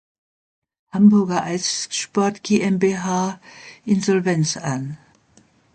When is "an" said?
4.57-4.97